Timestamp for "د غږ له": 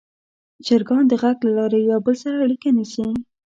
1.07-1.51